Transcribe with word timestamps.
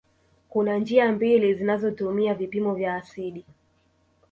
Kuna 0.49 0.77
njia 0.77 1.11
mbili 1.11 1.53
zinazotumia 1.53 2.33
vipimo 2.35 2.75
vya 2.75 2.95
asidi 2.95 3.45